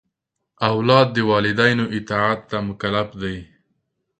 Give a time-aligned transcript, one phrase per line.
[0.71, 3.37] اولاد د والدینو اطاعت ته مکلف دی.